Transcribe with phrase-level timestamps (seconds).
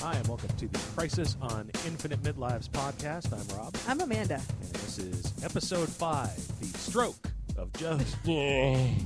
[0.00, 3.32] Hi, and welcome to the Crisis on Infinite Midlives podcast.
[3.32, 4.40] I'm Rob, I'm Amanda.
[4.60, 8.16] and this is episode five The Stroke of Joe's.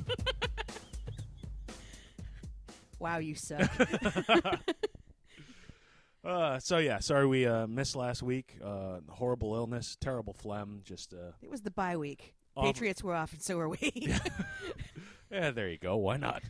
[2.98, 3.68] Wow, you suck.
[6.24, 8.54] Uh, so, yeah, sorry we uh, missed last week.
[8.64, 10.80] Uh, horrible illness, terrible phlegm.
[10.84, 12.32] Just, uh, it was the bye week.
[12.56, 13.90] Off- Patriots were off, and so were we.
[15.32, 15.96] yeah, there you go.
[15.96, 16.44] Why not?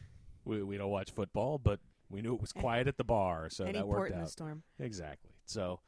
[0.45, 1.81] We, we don't watch football, but
[2.13, 4.31] we knew it was quiet at the bar, so Any that port worked out.
[4.31, 4.63] storm.
[4.79, 5.31] Exactly.
[5.47, 5.81] So,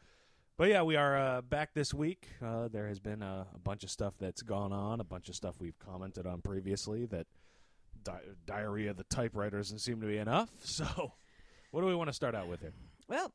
[0.57, 2.29] but yeah, we are uh, back this week.
[2.45, 5.35] Uh, there has been a, a bunch of stuff that's gone on, a bunch of
[5.37, 7.05] stuff we've commented on previously.
[7.07, 7.27] That
[8.03, 10.51] di- diarrhea of the typewriter doesn't seem to be enough.
[10.65, 11.13] So,
[11.71, 12.73] what do we want to start out with here?
[13.09, 13.33] Well,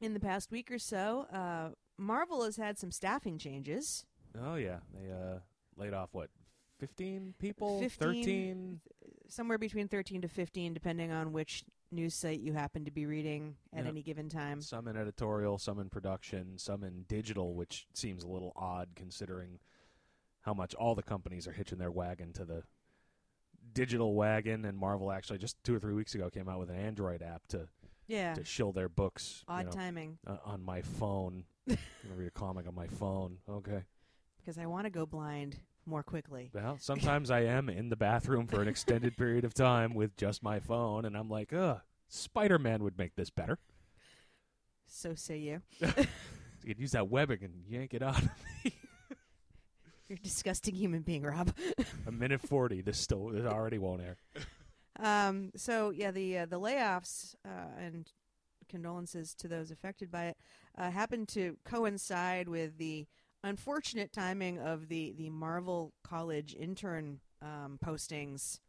[0.00, 4.04] in the past week or so, uh, Marvel has had some staffing changes.
[4.42, 5.38] Oh yeah, they uh,
[5.76, 6.30] laid off what
[6.78, 7.98] fifteen people, 15.
[7.98, 8.80] thirteen.
[9.28, 13.56] Somewhere between 13 to 15, depending on which news site you happen to be reading
[13.72, 13.90] at Yeah.
[13.90, 14.60] any given time.
[14.62, 19.58] Some in editorial, some in production, some in digital, which seems a little odd considering
[20.42, 22.62] how much all the companies are hitching their wagon to the
[23.74, 24.64] digital wagon.
[24.64, 27.46] And Marvel actually just two or three weeks ago came out with an Android app
[27.48, 27.68] to
[28.06, 28.32] Yeah.
[28.34, 30.18] to shill their books you Odd know, timing.
[30.26, 31.44] uh, on my phone.
[31.68, 33.40] I'm gonna read a comic on my phone.
[33.46, 33.84] Okay.
[34.38, 36.50] Because I want to go blind more quickly.
[36.52, 40.42] Well, sometimes I am in the bathroom for an extended period of time with just
[40.42, 41.80] my phone, and I'm like, ugh.
[42.10, 43.58] Spider Man would make this better.
[44.86, 45.62] So say you.
[46.62, 48.28] You could use that webbing and yank it out of
[48.64, 48.74] me.
[50.08, 51.54] You're a disgusting human being, Rob.
[52.06, 52.82] A minute forty.
[52.82, 54.16] This still this already won't air.
[54.98, 58.10] Um, so yeah, the uh, the layoffs uh, and
[58.68, 60.36] condolences to those affected by it
[60.76, 63.06] uh, happened to coincide with the
[63.42, 68.60] unfortunate timing of the the Marvel College intern um, postings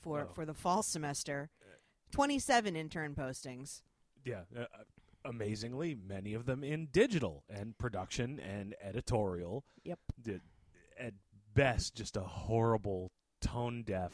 [0.00, 0.32] for Oh.
[0.34, 1.50] for the fall semester.
[2.10, 3.82] Twenty seven intern postings.
[4.24, 4.42] Yeah.
[4.56, 4.66] Uh, uh,
[5.24, 9.64] amazingly, many of them in digital and production and editorial.
[9.84, 9.98] Yep.
[10.20, 10.40] Did,
[10.98, 11.14] at
[11.54, 14.12] best, just a horrible, tone deaf.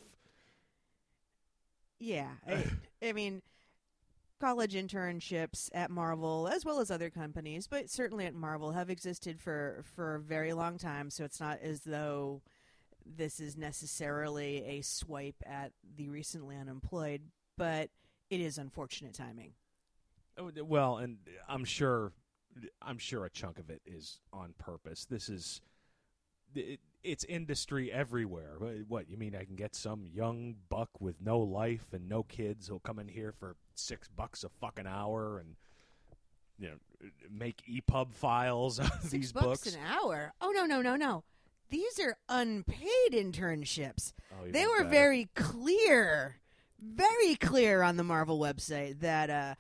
[1.99, 2.65] Yeah, I,
[3.03, 3.41] I mean,
[4.41, 9.41] college internships at Marvel, as well as other companies, but certainly at Marvel, have existed
[9.41, 11.10] for for a very long time.
[11.10, 12.42] So it's not as though
[13.04, 17.22] this is necessarily a swipe at the recently unemployed,
[17.56, 17.91] but
[18.30, 19.52] it is unfortunate timing.
[20.38, 22.12] Oh, Well, and I'm sure,
[22.82, 25.06] I'm sure a chunk of it is on purpose.
[25.06, 25.60] This is,
[26.54, 28.56] it, it's industry everywhere.
[28.89, 29.34] What you mean?
[29.37, 33.09] I can get some young buck with no life and no kids who'll come in
[33.09, 35.55] here for six bucks a fucking hour and
[36.59, 39.75] you know make EPUB files out of Six these bucks books.
[39.75, 40.33] an hour?
[40.41, 41.25] Oh no no no no!
[41.71, 44.12] These are unpaid internships.
[44.33, 44.88] Oh, they were better.
[44.88, 46.37] very clear,
[46.81, 49.55] very clear on the Marvel website that uh,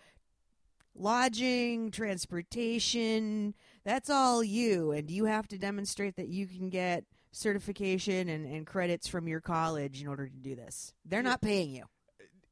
[0.94, 4.92] lodging, transportation, that's all you.
[4.92, 7.04] And you have to demonstrate that you can get
[7.36, 10.94] certification and, and credits from your college in order to do this.
[11.04, 11.84] They're not paying you.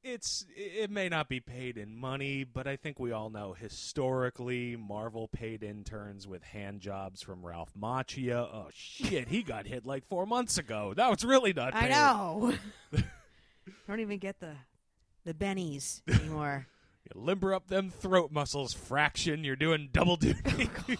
[0.02, 4.76] it's it may not be paid in money, but I think we all know historically
[4.76, 8.46] Marvel paid interns with hand jobs from Ralph Macchio.
[8.52, 10.92] Oh shit, he got hit like four months ago.
[10.94, 11.74] That was really not.
[11.74, 11.90] I paid.
[11.90, 12.52] know.
[13.88, 14.52] Don't even get the
[15.24, 16.66] the bennies anymore.
[17.04, 19.44] You limber up them throat muscles, fraction.
[19.44, 20.40] You're doing double duty.
[20.46, 20.98] oh God.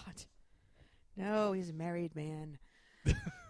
[1.15, 2.57] No, he's a married man.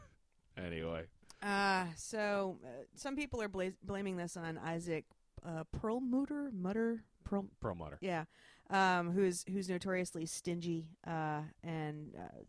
[0.58, 1.06] anyway,
[1.42, 5.06] Uh, so uh, some people are bla- blaming this on Isaac
[5.46, 7.98] uh, Perlmutter, Mutter, Perl, promoter.
[8.02, 8.26] yeah,
[8.70, 12.40] um, who's who's notoriously stingy uh, and uh,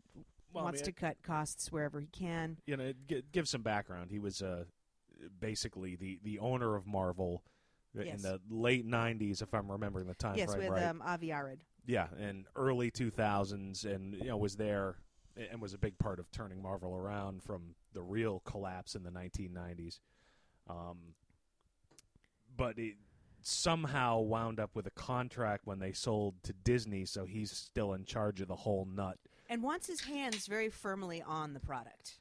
[0.53, 2.57] Well, I wants mean, to cut costs wherever he can.
[2.65, 4.09] you know, g- give some background.
[4.11, 4.65] He was uh,
[5.39, 7.43] basically the the owner of Marvel
[7.95, 8.21] in Yes.
[8.21, 10.87] the late '90s, if I'm remembering the time yes, frame with right.
[10.87, 11.59] um, Avi Arad.
[11.85, 14.97] yeah, and early 2000s, and you know was there
[15.35, 19.09] and was a big part of turning Marvel around from the real collapse in the
[19.09, 19.99] 1990s.
[20.69, 21.15] Um,
[22.55, 22.93] but it
[23.41, 28.05] somehow wound up with a contract when they sold to Disney, so he's still in
[28.05, 29.17] charge of the whole nut.
[29.49, 32.19] And wants his hands very firmly on the product.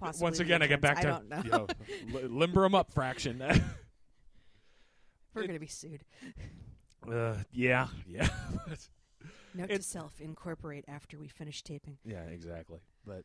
[0.00, 1.42] Possibly Once again, I get back to I don't know.
[1.44, 1.66] you know,
[2.12, 3.38] li- limber him up fraction.
[5.34, 6.02] We're going to be sued.
[7.08, 8.26] uh, yeah, yeah.
[9.54, 11.98] Note to self: incorporate after we finish taping.
[12.04, 12.80] Yeah, exactly.
[13.06, 13.24] But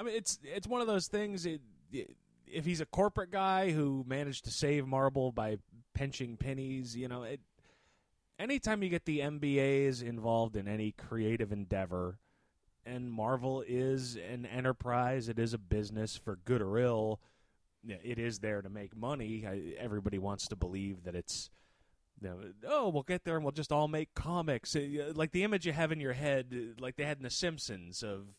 [0.00, 1.44] I mean, it's it's one of those things.
[1.44, 1.60] It,
[1.92, 2.16] it,
[2.46, 5.58] if he's a corporate guy who managed to save Marvel by
[5.94, 7.40] pinching pennies, you know, it.
[8.38, 12.18] Anytime you get the MBAs involved in any creative endeavor,
[12.86, 17.20] and Marvel is an enterprise, it is a business for good or ill.
[17.86, 19.44] It is there to make money.
[19.46, 21.50] I, everybody wants to believe that it's
[22.22, 24.74] you know, oh, we'll get there and we'll just all make comics.
[24.74, 27.30] Uh, Like the image you have in your head, uh, like they had in The
[27.30, 28.34] Simpsons of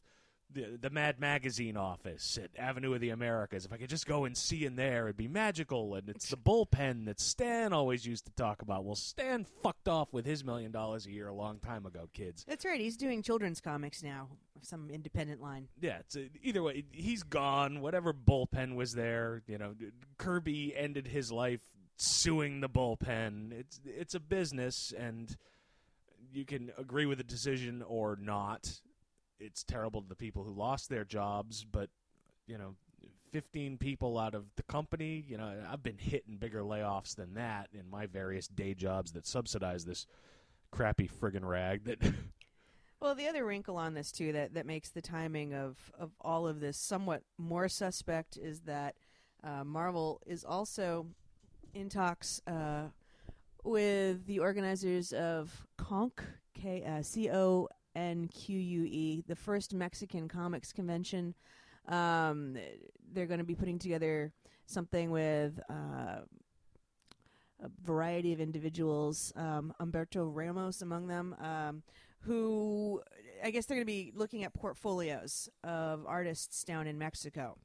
[0.53, 3.65] the, the Mad Magazine office at Avenue of the Americas.
[3.65, 5.95] If I could just go and see in there, it'd be magical.
[5.95, 8.83] And it's the bullpen that Stan always used to talk about.
[8.83, 12.45] Well, Stan fucked off with his million dollars a year a long time ago, kids.
[12.48, 12.80] That's right.
[12.80, 14.27] He's doing children's comics now,
[14.62, 15.68] some independent line.
[15.80, 17.81] Yeah, it's uh either way, he's gone.
[17.81, 19.75] Whatever bullpen was there, you know,
[20.18, 21.62] Kirby ended his life
[21.98, 23.51] suing the bullpen.
[23.51, 25.36] It's it's a business, and
[26.33, 28.81] you can agree with the decision or not.
[29.41, 31.89] It's terrible to the people who lost their jobs, but
[32.47, 32.75] you know,
[33.31, 35.25] fifteen people out of the company.
[35.27, 39.25] You know, I've been hitting bigger layoffs than that in my various day jobs that
[39.25, 40.05] subsidize this
[40.71, 41.99] crappy friggin' rag that.
[43.01, 46.47] Well, the other wrinkle on this too that, that makes the timing of, of all
[46.47, 48.93] of this somewhat more suspect is that
[49.43, 51.07] uh, Marvel is also
[51.73, 52.89] in talks uh,
[53.63, 56.23] with the organizers of Conk
[56.53, 61.35] K uh, C O N Q U E, the first Mexican comics convention.
[61.88, 62.57] Um,
[63.11, 64.31] they're going to be putting together
[64.65, 66.21] something with uh,
[67.63, 71.35] a variety of individuals, um, Humberto Ramos among them.
[71.41, 71.83] Um,
[72.21, 73.01] who
[73.43, 77.57] I guess they're going to be looking at portfolios of artists down in Mexico.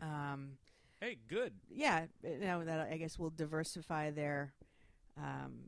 [0.00, 0.58] Um,
[1.00, 1.54] hey, good.
[1.70, 4.52] yeah, know that I guess will diversify their
[5.16, 5.60] um,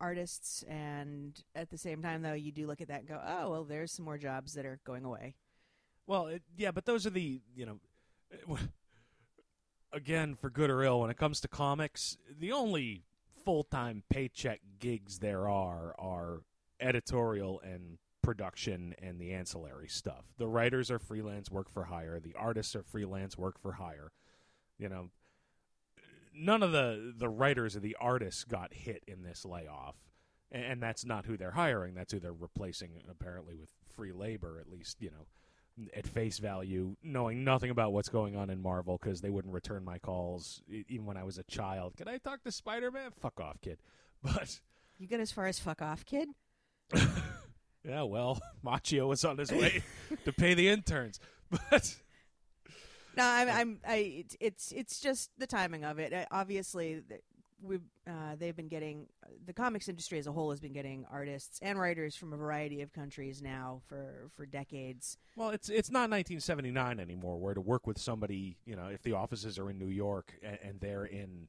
[0.00, 3.50] artists, and at the same time, though, you do look at that and go, oh
[3.50, 5.34] well, there's some more jobs that are going away.
[6.06, 8.58] Well, it, yeah, but those are the you know,
[9.92, 11.00] again for good or ill.
[11.00, 13.04] When it comes to comics, the only
[13.44, 16.42] full time paycheck gigs there are are
[16.80, 20.24] editorial and production and the ancillary stuff.
[20.38, 22.20] The writers are freelance work for hire.
[22.20, 24.12] The artists are freelance work for hire.
[24.78, 25.10] You know,
[26.34, 29.96] none of the the writers or the artists got hit in this layoff,
[30.50, 31.94] and, and that's not who they're hiring.
[31.94, 34.58] That's who they're replacing, apparently with free labor.
[34.60, 35.26] At least you know
[35.94, 39.84] at face value, knowing nothing about what's going on in Marvel because they wouldn't return
[39.84, 41.96] my calls even when I was a child.
[41.96, 43.10] Can I talk to Spider Man?
[43.20, 43.78] Fuck off, kid.
[44.22, 44.60] But
[44.98, 46.28] You get as far as fuck off, kid.
[47.82, 49.82] yeah, well, Macchio was on his way
[50.26, 51.18] to pay the interns.
[51.50, 51.96] But
[53.16, 54.24] No, I'm, I'm I.
[54.40, 56.12] It's it's just the timing of it.
[56.30, 57.02] Obviously,
[57.62, 59.06] we've uh, they've been getting
[59.46, 62.80] the comics industry as a whole has been getting artists and writers from a variety
[62.82, 65.18] of countries now for for decades.
[65.36, 67.38] well, it's it's not 1979 anymore.
[67.38, 70.58] Where to work with somebody, you know, if the offices are in New York and,
[70.62, 71.48] and they're in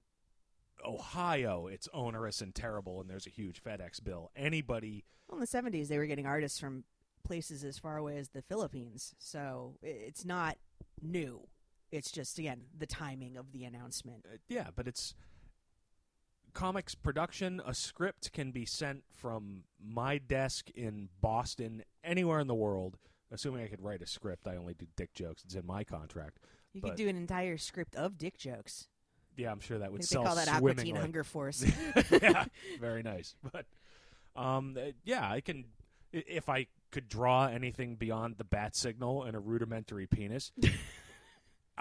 [0.86, 4.32] Ohio, it's onerous and terrible, and there's a huge FedEx bill.
[4.36, 6.84] Anybody Well, in the '70s, they were getting artists from
[7.24, 10.58] places as far away as the Philippines, so it's not
[11.02, 11.48] new.
[11.92, 14.26] It's just again the timing of the announcement.
[14.26, 15.14] Uh, yeah, but it's
[16.54, 17.62] comics production.
[17.66, 22.98] A script can be sent from my desk in Boston, anywhere in the world.
[23.34, 25.44] Assuming I could write a script, I only do dick jokes.
[25.46, 26.40] It's in my contract.
[26.74, 28.88] You But- could do an entire script of dick jokes.
[29.38, 30.96] Yeah, I'm sure that would think they sell call that Aqua Teen.
[30.98, 31.64] Hunger Force.
[32.12, 32.46] yeah,
[32.82, 33.36] very nice.
[33.52, 33.66] But
[34.36, 35.66] um, uh, yeah, I can.
[36.12, 40.52] If I could draw anything beyond the bat signal and a rudimentary penis,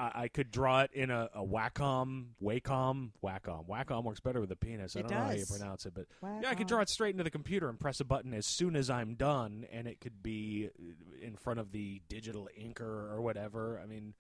[0.01, 3.69] I, I could draw it in a, a Wacom, Wacom, Wacom.
[3.69, 4.97] Wacom works better with a penis.
[4.97, 5.59] I It don't know how you does.
[5.59, 6.07] pronounce it, but
[6.43, 8.77] yeah, I could draw it straight into the computer and press a button as soon
[8.77, 10.71] as I'm done, and it could be
[11.21, 13.79] in front of the digital inker or whatever.
[13.83, 14.15] I mean,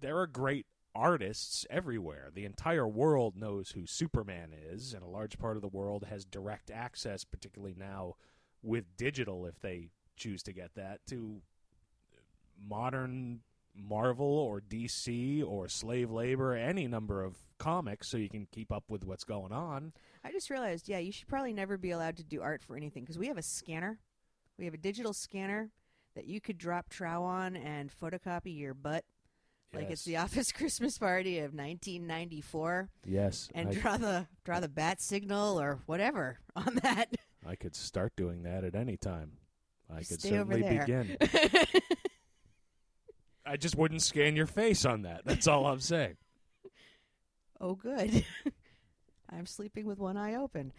[0.00, 2.30] there are great artists everywhere.
[2.34, 6.24] The entire world knows who Superman is, and a large part of the world has
[6.24, 8.14] direct access, particularly now
[8.62, 11.42] with digital, if they choose to get that, to
[12.68, 13.40] modern
[13.74, 18.84] Marvel or DC or slave labor, any number of comics, so you can keep up
[18.88, 19.92] with what's going on.
[20.24, 23.04] I just realized, yeah, you should probably never be allowed to do art for anything
[23.04, 23.98] because we have a scanner.
[24.58, 25.70] We have a digital scanner
[26.14, 29.04] that you could drop trow on and photocopy your butt
[29.72, 34.68] like it's the office Christmas party of 1994 Yes, and I, draw the draw the
[34.68, 37.14] bat signal or whatever on that.
[37.46, 39.32] I could start doing that at any time.
[39.88, 41.16] I could certainly begin.
[43.50, 45.22] I just wouldn't scan your face on that.
[45.24, 46.16] That's all I'm saying.
[47.60, 48.24] oh, good.
[49.28, 50.72] I'm sleeping with one eye open.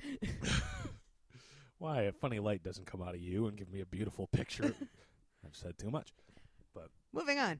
[1.80, 4.74] Why a funny light doesn't come out of you and give me a beautiful picture?
[5.46, 6.14] I've said too much.
[6.74, 7.60] But moving on.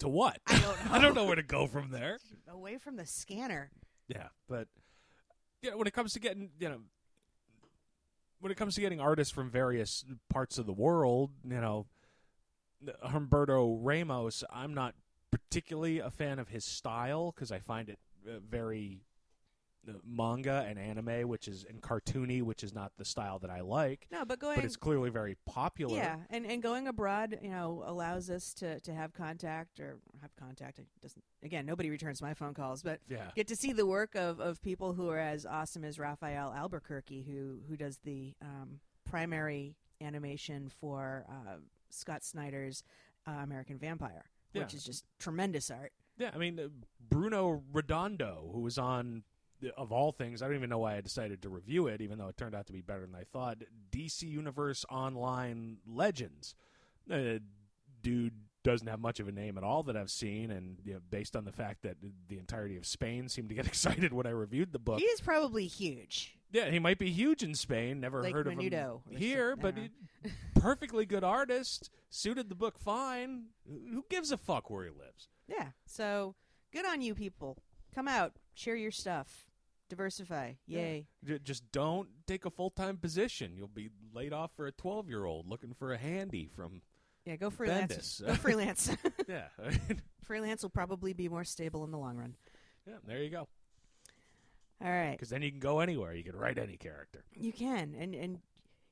[0.00, 0.40] To what?
[0.48, 0.92] I don't know.
[0.92, 2.18] I don't know where to go from there.
[2.48, 3.70] Away from the scanner.
[4.08, 4.66] Yeah, but
[5.62, 6.80] you know, when it comes to getting, you know,
[8.40, 11.86] when it comes to getting artists from various parts of the world, you know,
[13.04, 14.94] Humberto Ramos, I'm not
[15.30, 19.02] particularly a fan of his style because I find it uh, very
[19.88, 23.60] uh, manga and anime, which is and cartoony, which is not the style that I
[23.60, 24.06] like.
[24.10, 25.96] No, but going But it's clearly very popular.
[25.96, 30.34] Yeah, and and going abroad, you know, allows us to to have contact or have
[30.36, 30.78] contact.
[30.78, 33.30] It doesn't again, nobody returns my phone calls, but Yeah.
[33.34, 37.22] get to see the work of of people who are as awesome as Rafael Albuquerque,
[37.22, 41.56] who who does the um, primary animation for uh,
[41.90, 42.82] Scott Snyder's
[43.26, 44.76] uh, American Vampire, which Yeah.
[44.76, 45.92] is just tremendous art.
[46.16, 46.68] Yeah, I mean uh,
[47.08, 49.22] Bruno Redondo, who was on
[49.76, 52.28] of all things, I don't even know why I decided to review it, even though
[52.28, 53.58] it turned out to be better than I thought.
[53.90, 56.54] DC Universe Online Legends,
[57.10, 57.38] uh,
[58.02, 61.00] dude doesn't have much of a name at all that I've seen, and you know,
[61.10, 61.96] based on the fact that
[62.28, 65.00] the entirety of Spain seemed to get excited when I reviewed the book.
[65.00, 66.37] He is probably huge.
[66.50, 68.00] Yeah, he might be huge in Spain.
[68.00, 69.90] Never heard of him Menudo or here, but he,
[70.58, 71.90] perfectly good artist.
[72.10, 73.46] Suited the book fine.
[73.68, 75.28] Who gives a fuck where he lives?
[75.46, 75.68] Yeah.
[75.86, 76.34] So
[76.72, 77.58] good on you, people.
[77.94, 79.46] Come out, share your stuff,
[79.90, 80.52] diversify.
[80.66, 81.06] Yay.
[81.24, 83.52] J- Just don't take a full time position.
[83.56, 86.80] You'll be laid off for a 12 year old looking for a handy from.
[87.26, 87.92] Yeah, go freelance.
[88.22, 88.26] Bendis.
[88.26, 88.96] Go freelance.
[89.28, 89.48] Yeah.
[90.24, 92.36] freelance will probably be more stable in the long run.
[92.86, 93.48] yeah, there you go.
[94.84, 95.12] All right.
[95.12, 96.14] Because then you can go anywhere.
[96.14, 97.24] You can write any character.
[97.34, 97.94] You can.
[97.98, 98.38] And and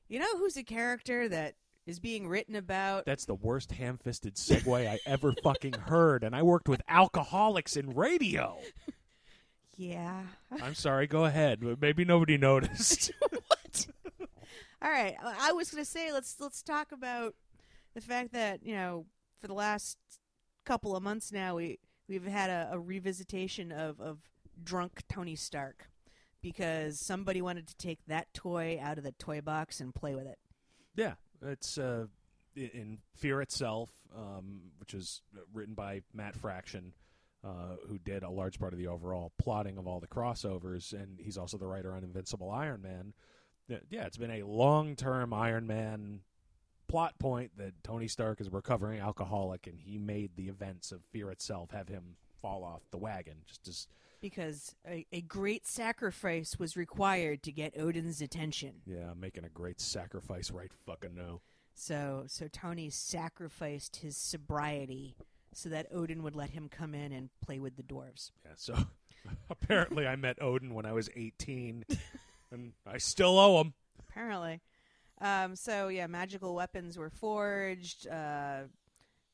[0.07, 3.05] you know who's a character that is being written about?
[3.05, 6.23] That's the worst ham fisted segue I ever fucking heard.
[6.23, 8.57] And I worked with alcoholics in radio.
[9.77, 10.23] yeah.
[10.61, 11.07] I'm sorry.
[11.07, 11.63] Go ahead.
[11.79, 13.11] Maybe nobody noticed.
[13.29, 13.87] what?
[14.81, 15.15] All right.
[15.23, 17.33] I was going to say let's let's talk about
[17.95, 19.05] the fact that, you know,
[19.39, 19.97] for the last
[20.65, 21.79] couple of months now we
[22.09, 24.19] we've had a, a revisitation of of
[24.63, 25.89] drunk Tony Stark
[26.41, 30.27] because somebody wanted to take that toy out of the toy box and play with
[30.27, 30.37] it.
[30.95, 32.05] Yeah, it's uh,
[32.55, 35.21] in Fear Itself, um, which is
[35.53, 36.93] written by Matt Fraction,
[37.43, 41.19] uh, who did a large part of the overall plotting of all the crossovers, and
[41.19, 43.13] he's also the writer on Invincible Iron Man.
[43.67, 46.21] Yeah, Yeah, it's been a long-term Iron Man
[46.87, 51.03] plot point that Tony Stark is a recovering alcoholic, and he made the events of
[51.11, 53.87] Fear Itself have him fall off the wagon, just as
[54.21, 58.81] because a, a great sacrifice was required to get Odin's attention.
[58.85, 61.41] yeah, making a great sacrifice right fucking now.
[61.73, 65.15] So so Tony sacrificed his sobriety
[65.53, 68.31] so that Odin would let him come in and play with the dwarves.
[68.45, 68.75] Yeah, so
[69.49, 71.85] apparently I met Odin when I was 18,
[72.51, 73.73] and I still owe him.
[73.99, 74.61] Apparently.
[75.19, 78.07] Um, so yeah, magical weapons were forged.
[78.07, 78.61] Uh,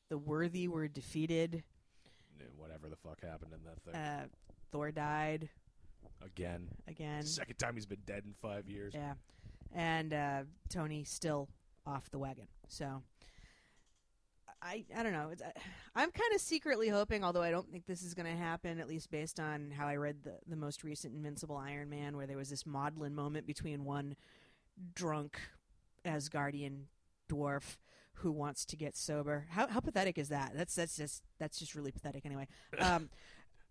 [0.08, 1.62] the worthy were defeated.
[2.56, 3.94] Whatever the fuck happened in that thing.
[3.94, 4.24] Uh,
[4.74, 5.48] Thor died
[6.20, 6.68] Again.
[6.88, 7.22] again.
[7.22, 8.92] Second time he's been dead in five years.
[8.92, 9.12] Yeah,
[9.72, 11.48] and uh, Tony still
[11.86, 12.48] off the wagon.
[12.66, 13.02] So
[14.60, 15.28] I I don't know.
[15.30, 15.52] It's, I,
[15.94, 18.88] I'm kind of secretly hoping, although I don't think this is going to happen, at
[18.88, 22.38] least based on how I read the the most recent Invincible Iron Man, where there
[22.38, 24.16] was this maudlin moment between one
[24.92, 25.38] drunk
[26.04, 26.86] Asgardian
[27.30, 27.76] dwarf
[28.18, 29.46] who wants to get sober.
[29.50, 30.52] How how pathetic is that?
[30.54, 32.24] That's that's just that's just really pathetic.
[32.24, 33.10] Anyway, um,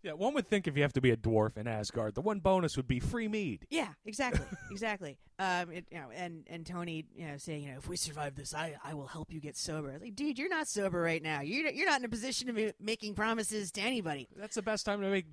[0.03, 2.39] Yeah, one would think if you have to be a dwarf in Asgard, the one
[2.39, 3.65] bonus would be free mead.
[3.69, 5.17] Yeah, exactly, exactly.
[5.39, 8.36] Um, it, you know, and and Tony, you know, saying, you know, if we survive
[8.36, 9.89] this, I I will help you get sober.
[9.89, 11.39] I was like, dude, you're not sober right now.
[11.39, 14.27] You're you're not in a position to be making promises to anybody.
[14.36, 15.25] That's the best time to make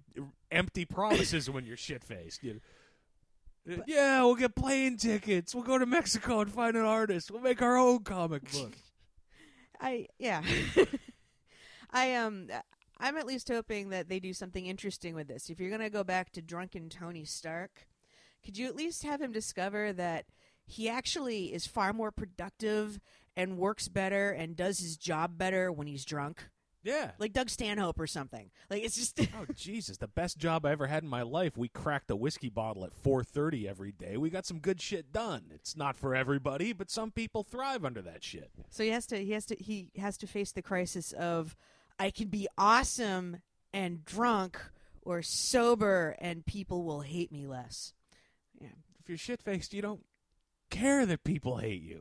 [0.53, 2.45] empty promises when you're shit faced.
[2.45, 2.61] You
[3.87, 5.55] yeah, we'll get plane tickets.
[5.55, 7.31] We'll go to Mexico and find an artist.
[7.31, 8.73] We'll make our own comic book.
[9.81, 10.43] I yeah.
[11.91, 12.49] I um
[13.01, 15.49] I'm at least hoping that they do something interesting with this.
[15.51, 17.87] If you're gonna go back to drunken Tony Stark,
[18.45, 20.27] could you at least have him discover that
[20.67, 23.01] he actually is far more productive
[23.37, 26.49] and works better and does his job better when he's drunk?
[26.83, 27.11] Yeah.
[27.19, 28.51] Like Doug Stanhope or something.
[28.71, 29.99] Like it's just Oh Jesus!
[29.99, 31.57] The best job I ever had in my life.
[31.57, 34.17] We cracked a whiskey bottle at 4:30 every day.
[34.17, 35.51] We got some good shit done.
[35.51, 38.51] It's not for everybody, but some people thrive under that shit.
[38.71, 41.55] So he has to he has to he has to face the crisis of
[42.01, 43.43] I can be awesome
[43.75, 44.59] and drunk
[45.03, 47.93] or sober and people will hate me less.
[48.61, 48.69] Yeah.
[49.01, 50.05] If you're shit faced, you don't
[50.71, 52.01] care that people hate you.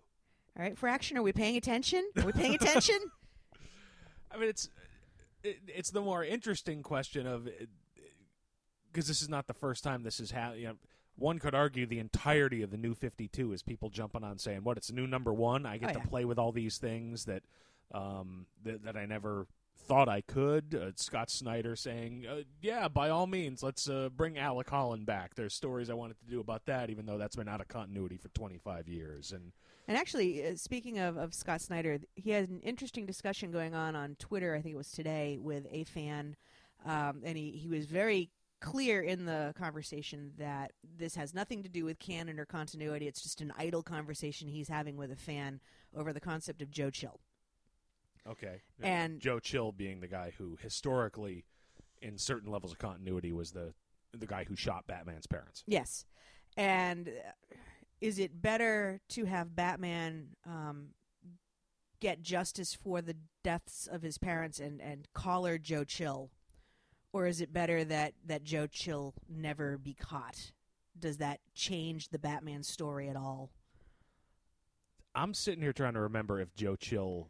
[0.58, 2.10] All right, Fraction, are we paying attention?
[2.18, 2.98] Are we paying attention?
[4.32, 4.70] I mean, it's
[5.44, 7.48] it, it's the more interesting question of
[8.92, 10.62] because this is not the first time this has happened.
[10.62, 10.76] You know,
[11.16, 14.78] one could argue the entirety of the new 52 is people jumping on saying, "What?
[14.78, 15.66] It's new number one.
[15.66, 16.06] I get Oh, to yeah.
[16.06, 17.44] play with all these things that
[17.94, 19.48] um, that, that I never."
[19.88, 20.76] Thought I could.
[20.76, 25.34] Uh, Scott Snyder saying, uh, "Yeah, by all means, let's uh, bring Alec Holland back."
[25.36, 28.18] There's stories I wanted to do about that, even though that's been out of continuity
[28.18, 29.32] for 25 years.
[29.32, 29.52] And
[29.88, 33.96] and actually, uh, speaking of, of Scott Snyder, he had an interesting discussion going on
[33.96, 34.54] on Twitter.
[34.54, 36.36] I think it was today with a fan,
[36.86, 38.30] um, and he, he was very
[38.62, 43.08] clear in the conversation that this has nothing to do with canon or continuity.
[43.08, 45.60] It's just an idle conversation he's having with a fan
[45.96, 47.20] over the concept of Joe Chill.
[48.28, 48.62] Okay.
[48.82, 51.46] And- Joe Chill being the guy who historically,
[52.02, 53.74] in certain levels of continuity, was the
[54.18, 55.64] the guy who shot Batman's parents.
[55.68, 56.06] Yes.
[56.58, 57.56] And uh,
[58.02, 60.88] is it better to have Batman um,
[62.00, 66.32] get justice for the deaths of his parents and, and collar Joe Chill?
[67.12, 70.52] Or is it better that, that Joe Chill never be caught?
[70.98, 73.52] Does that change the Batman story at all?
[75.16, 77.30] I'm sitting here trying to remember if Joe Chill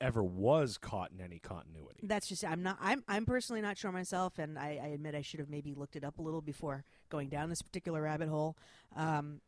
[0.00, 2.00] ever was caught in any continuity.
[2.02, 5.22] That's just I'm not I'm I'm personally not sure myself, and I, I admit I
[5.22, 8.56] should have maybe looked it up a little before going down this particular rabbit hole.
[8.96, 9.40] Um,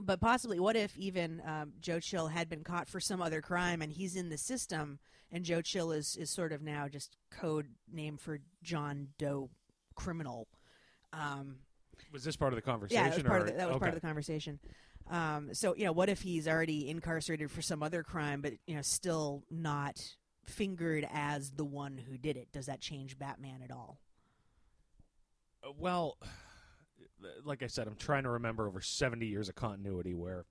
[0.00, 3.82] but possibly, what if even um, Joe Chill had been caught for some other crime
[3.82, 4.98] and he's in the system,
[5.30, 9.50] and Joe Chill is is sort of now just code name for John Doe
[9.94, 10.48] criminal.
[11.12, 11.56] Um,
[12.12, 13.04] Was this part of the conversation?
[13.04, 14.58] yeah, that was part of or- the, that was part of the conversation.
[15.08, 18.74] Um, so you know, what if he's already incarcerated for some other crime, but you
[18.74, 22.48] know, still not fingered as the one who did it?
[22.52, 23.98] Does that change Batman at all?
[25.64, 26.18] Uh, Well,
[27.44, 30.44] like I said, I'm trying to remember over 70 years of continuity where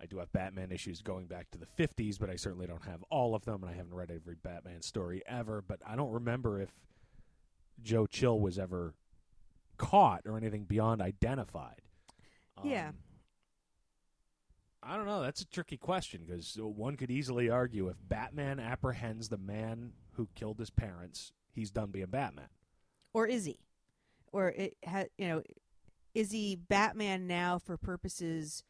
[0.00, 3.02] I do have Batman issues going back to the 50s, but I certainly don't have
[3.10, 5.62] all of them, and I haven't read every Batman story ever.
[5.62, 6.70] But I don't remember if
[7.82, 8.94] Joe Chill was ever
[9.78, 11.80] caught or anything beyond identified.
[12.62, 12.92] Yeah.
[14.86, 15.22] I don't know.
[15.22, 20.28] That's a tricky question because one could easily argue if Batman apprehends the man who
[20.34, 22.48] killed his parents, he's done being Batman.
[23.12, 23.60] Or is he?
[24.32, 25.42] Or it ha- you know,
[26.14, 28.62] is he Batman now for purposes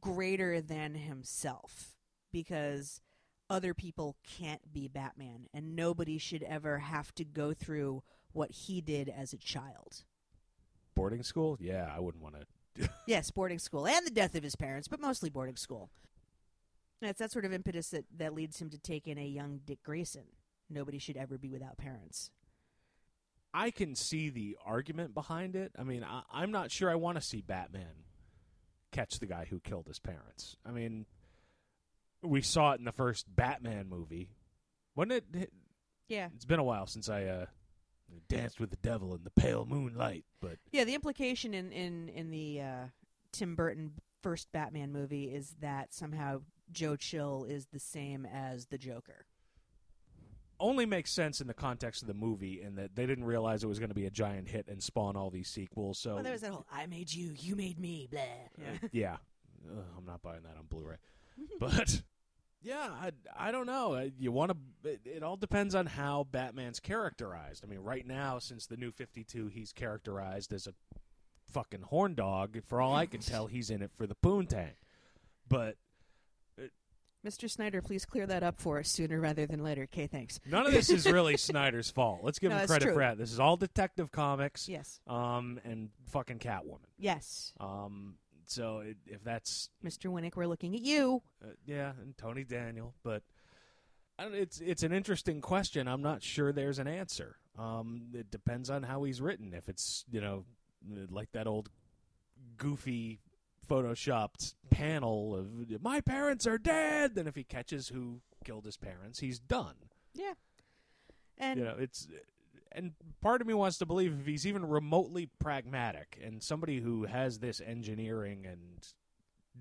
[0.00, 1.96] greater than himself?
[2.32, 3.00] Because
[3.48, 8.02] other people can't be Batman, and nobody should ever have to go through
[8.32, 10.04] what he did as a child.
[10.94, 11.56] Boarding school?
[11.60, 12.46] Yeah, I wouldn't want to
[13.06, 15.90] Yes, boarding school and the death of his parents, but mostly boarding school.
[17.02, 19.60] And it's that sort of impetus that, that leads him to take in a young
[19.64, 20.24] Dick Grayson.
[20.70, 22.30] Nobody should ever be without parents.
[23.52, 25.72] I can see the argument behind it.
[25.78, 28.04] I mean, I, I'm not sure I want to see Batman
[28.90, 30.56] catch the guy who killed his parents.
[30.64, 31.04] I mean,
[32.22, 34.30] we saw it in the first Batman movie.
[34.96, 35.52] Wasn't it?
[36.08, 36.28] Yeah.
[36.34, 37.46] It's been a while since I uh,
[38.28, 42.30] danced with the devil in the pale moonlight, but Yeah, the implication in, in, in
[42.30, 42.84] the uh,
[43.32, 46.40] Tim Burton first Batman movie is that somehow
[46.72, 49.26] Joe Chill is the same as the Joker.
[50.60, 53.66] only makes sense in the context of the movie in that they didn't realize it
[53.66, 55.98] was going to be a giant hit and spawn all these sequels.
[55.98, 58.20] So Well, there was that whole "I made you, you made me," blah.
[58.58, 59.16] Uh, yeah,
[59.70, 60.96] Ugh, I'm not buying that on Blu-ray.
[61.60, 62.02] but
[62.64, 63.92] yeah, I, I don't know.
[63.94, 64.88] Uh, You want to?
[64.90, 67.62] It, it all depends on how Batman's characterized.
[67.64, 70.74] I mean, right now, since the new 52, he's characterized as a
[71.52, 72.58] fucking horn dog.
[72.66, 74.72] For all I can tell, he's in it for the poontang.
[75.48, 75.76] But
[77.26, 77.48] Mr.
[77.50, 79.84] Snyder, please clear that up for us sooner rather than later.
[79.84, 80.38] Okay, thanks.
[80.46, 82.20] none of this is really Snyder's fault.
[82.22, 82.92] Let's give No, him credit true.
[82.94, 83.16] for that.
[83.16, 84.68] This is all Detective Comics.
[84.68, 86.84] Yes, Um, and fucking Catwoman.
[86.98, 90.10] yes, Um, so it, if that's Mr.
[90.10, 91.22] Winick, we're looking at you.
[91.42, 93.22] Uh, yeah, and Tony Daniel, but
[94.18, 95.88] I don't, it's it's an interesting question.
[95.88, 97.36] I'm not sure there's an answer.
[97.58, 99.54] Um, it depends on how he's written.
[99.54, 100.44] If it's you know
[101.10, 101.70] like that old
[102.56, 103.20] goofy
[103.68, 109.20] photoshopped panel of my parents are dead, then if he catches who killed his parents,
[109.20, 109.74] he's done.
[110.14, 110.34] Yeah,
[111.38, 112.06] and you know, it's
[112.74, 117.04] and part of me wants to believe if he's even remotely pragmatic and somebody who
[117.04, 118.86] has this engineering and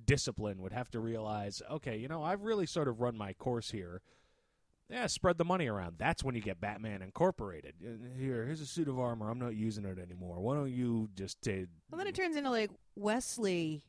[0.05, 3.71] discipline would have to realize, okay, you know, I've really sort of run my course
[3.71, 4.01] here.
[4.89, 5.95] Yeah, spread the money around.
[5.97, 7.75] That's when you get Batman Incorporated.
[7.83, 9.29] Uh, Here, here's a suit of armor.
[9.29, 10.39] I'm not using it anymore.
[10.39, 11.67] Why don't you just take?
[11.89, 13.83] well, then it turns into like Wesley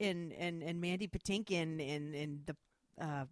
[0.00, 2.56] and and and Mandy Patinkin in in the
[3.00, 3.24] uh,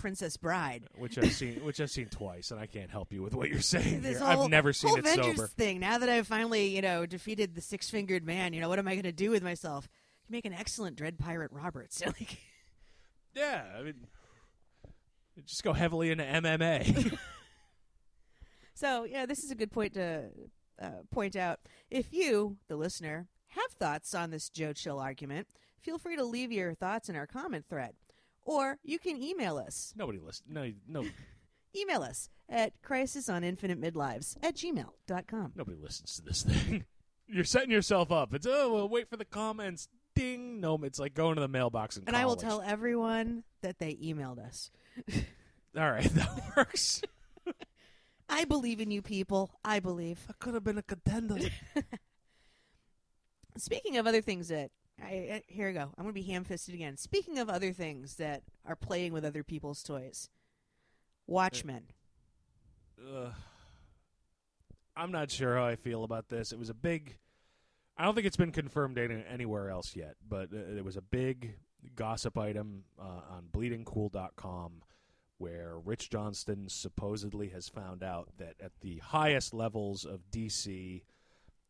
[0.00, 0.84] Princess Bride.
[0.98, 3.60] which I've seen, which I've seen twice, and I can't help you with what you're
[3.60, 4.00] saying.
[4.00, 4.26] This here.
[4.26, 5.46] whole, I've never seen whole it Avengers sober.
[5.48, 5.80] thing.
[5.80, 8.88] Now that I've finally, you know, defeated the six fingered man, you know, what am
[8.88, 9.88] I going to do with myself?
[10.26, 12.02] You make an excellent Dread Pirate Roberts.
[12.06, 12.38] like,
[13.34, 13.94] Yeah, I mean,
[15.46, 17.16] just go heavily into MMA.
[18.74, 20.24] so, yeah, this is a good point to
[20.80, 21.60] uh, point out.
[21.90, 25.48] If you, the listener, have thoughts on this Joe Chill argument,
[25.80, 27.94] feel free to leave your thoughts in our comment thread,
[28.44, 29.92] or you can email us.
[29.96, 30.48] Nobody listens.
[30.48, 31.04] No, no,
[31.76, 35.52] Email us at crisisoninfiniteMidlives at gmail.com.
[35.54, 36.84] nobody listens to this thing.
[37.28, 38.34] You're setting yourself up.
[38.34, 39.88] It's oh, well, wait for the comments.
[40.16, 40.60] Ding.
[40.60, 43.94] No, it's like going to the mailbox in And I will tell everyone that they
[43.94, 44.72] emailed us.
[45.78, 47.02] All right, that works.
[48.28, 49.52] I believe in you people.
[49.64, 50.26] I believe.
[50.28, 51.38] I could have been a contender.
[53.56, 55.82] Speaking of other things that I, here we go.
[55.82, 56.96] I'm going to be ham-fisted again.
[56.96, 60.28] Speaking of other things that are playing with other people's toys.
[61.26, 61.84] Watchmen.
[63.00, 63.30] uh,
[64.96, 66.52] I'm not sure how I feel about this.
[66.52, 67.16] It was a big.
[67.96, 71.54] I don't think it's been confirmed any- anywhere else yet, but it was a big
[71.94, 74.82] gossip item uh, on BleedingCool.com
[75.38, 81.02] where Rich Johnston supposedly has found out that at the highest levels of DC,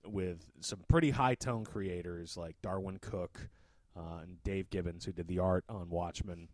[0.06, 3.48] with some pretty high tone creators like Darwyn Cooke
[3.96, 6.48] uh, and Dave Gibbons, who did the art on Watchmen,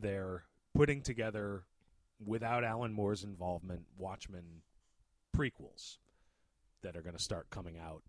[0.00, 1.64] they're putting together,
[2.24, 4.62] without Alan Moore's involvement, Watchmen
[5.36, 5.98] prequels
[6.82, 8.02] that are going to start coming out.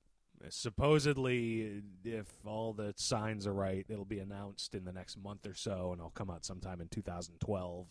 [0.49, 5.53] Supposedly, if all the signs are right, it'll be announced in the next month or
[5.53, 7.87] so, and it'll come out sometime in 2012.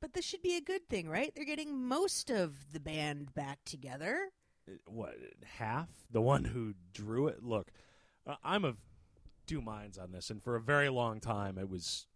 [0.00, 1.32] But this should be a good thing, right?
[1.34, 4.30] They're getting most of the band back together.
[4.86, 5.88] What half?
[6.10, 7.42] The one who drew it?
[7.42, 7.70] Look
[8.26, 8.76] uh, i'm of
[9.46, 12.06] two minds on this and for a very long time it was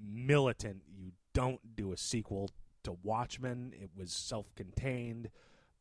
[0.00, 0.82] militant.
[0.94, 2.50] You don't do a sequel
[2.84, 3.72] to watchmen.
[3.74, 5.30] It was self-contained.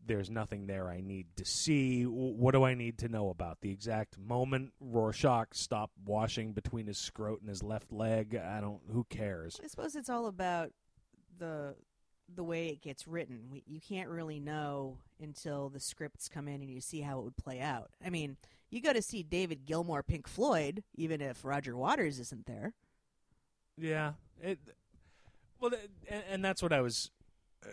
[0.04, 2.04] There's nothing there i need to see.
[2.04, 3.62] W- what do i need to know about?
[3.62, 8.36] The exact moment rorschach stopped washing between his scrot and his left leg?
[8.36, 9.60] I don't who cares?
[9.64, 10.72] I suppose it's all about
[11.38, 11.76] the
[12.36, 13.48] the way it gets written.
[13.52, 17.24] We, you can't really know until the scripts come in and you see how it
[17.24, 17.92] would play out.
[18.06, 18.38] I mean,
[18.70, 22.74] you go to see David Gilmour, Pink Floyd, even if Roger Waters isn't there.
[23.78, 24.60] Yeah, it.
[25.60, 25.72] Well,
[26.10, 27.12] and, and that's what I was
[27.66, 27.70] uh,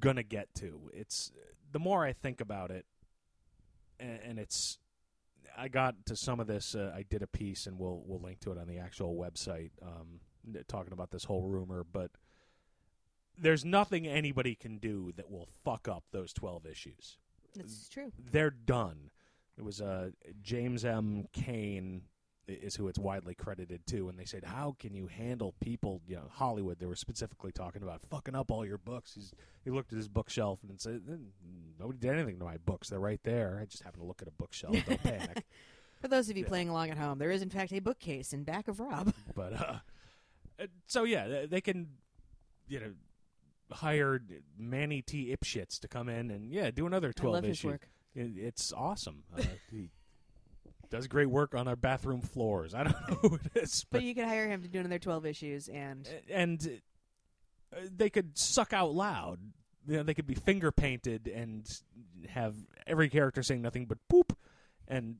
[0.00, 0.90] gonna get to.
[0.92, 1.32] It's
[1.72, 2.86] the more I think about it,
[3.98, 4.78] and, and it's.
[5.56, 6.74] I got to some of this.
[6.74, 9.70] Uh, I did a piece, and we'll we'll link to it on the actual website,
[9.82, 10.20] um,
[10.66, 11.84] talking about this whole rumor.
[11.90, 12.10] But
[13.38, 17.18] there's nothing anybody can do that will fuck up those twelve issues
[17.56, 18.12] That's true.
[18.30, 19.10] they're done.
[19.56, 20.10] It was uh,
[20.42, 21.28] James M.
[21.32, 22.02] Cain
[22.48, 26.02] is who it's widely credited to, and they said, "How can you handle people?
[26.08, 26.78] You know, Hollywood.
[26.80, 29.32] They were specifically talking about fucking up all your books." He's,
[29.64, 31.28] he looked at his bookshelf and said, "Mm,
[31.78, 32.88] "Nobody did anything to my books.
[32.90, 33.58] They're right there.
[33.62, 34.76] I just happened to look at a bookshelf.
[34.86, 35.44] Don't panic."
[36.00, 36.48] For those of you Yeah.
[36.48, 39.14] playing along at home, there is in fact a bookcase in back of Rob.
[39.34, 39.74] But uh,
[40.60, 41.88] uh, so yeah, they can,
[42.68, 42.92] you know,
[43.74, 44.20] hire
[44.58, 45.34] Manny T.
[45.36, 47.70] Ipshits to come in and yeah, do another I twelve love his issues.
[47.72, 47.88] work.
[48.14, 49.24] It, it's awesome.
[49.36, 49.90] Uh, he
[50.90, 52.74] does great work on our bathroom floors.
[52.74, 54.98] I don't know who it is, But but, you could hire him to do another
[54.98, 56.80] 12 issues and and
[57.76, 59.40] uh, they could suck out loud.
[59.86, 61.68] You know, they could be finger painted and
[62.28, 62.54] have
[62.86, 64.34] every character saying nothing but poop,
[64.88, 65.16] and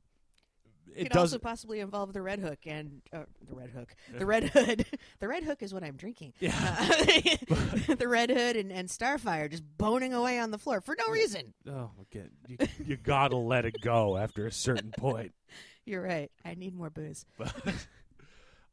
[0.95, 4.45] it could also possibly involve the Red Hook and uh, the Red Hook, the Red
[4.45, 4.87] Hood.
[5.21, 6.33] the Red Hook is what I'm drinking.
[6.39, 6.55] Yeah.
[6.57, 11.13] Uh, the Red Hood and, and Starfire just boning away on the floor for no
[11.13, 11.55] reason.
[11.69, 12.27] oh, okay.
[12.47, 15.33] you, you gotta let it go after a certain point.
[15.85, 16.31] You're right.
[16.45, 17.27] I need more booze.
[17.37, 17.55] but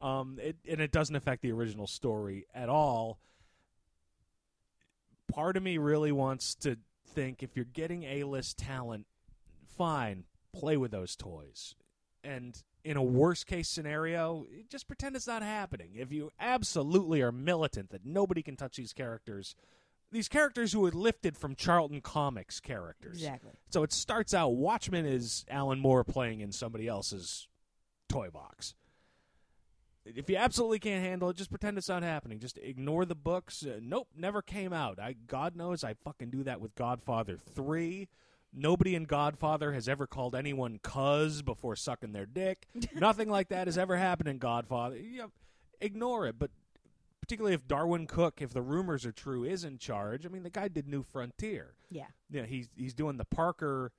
[0.00, 3.18] um, it and it doesn't affect the original story at all.
[5.32, 6.76] Part of me really wants to
[7.14, 9.06] think if you're getting A-list talent,
[9.76, 11.74] fine, play with those toys,
[12.24, 15.90] and in a worst case scenario, just pretend it's not happening.
[15.94, 19.54] If you absolutely are militant that nobody can touch these characters,
[20.10, 23.18] these characters who were lifted from Charlton Comics characters.
[23.18, 23.52] Exactly.
[23.70, 27.48] So it starts out Watchmen is Alan Moore playing in somebody else's
[28.08, 28.74] toy box.
[30.04, 32.40] If you absolutely can't handle it, just pretend it's not happening.
[32.40, 33.64] Just ignore the books.
[33.64, 34.98] Uh, nope, never came out.
[34.98, 38.08] I God knows I fucking do that with Godfather 3.
[38.52, 42.66] Nobody in Godfather has ever called anyone cuz before sucking their dick.
[42.94, 44.96] Nothing like that has ever happened in Godfather.
[44.98, 45.30] You know,
[45.80, 46.50] ignore it, but
[47.20, 50.26] particularly if Darwyn Cooke, if the rumors are true, is in charge.
[50.26, 52.06] I mean, the guy did New Frontier Yeah.
[52.30, 53.92] yeah, he's he's doing the Parker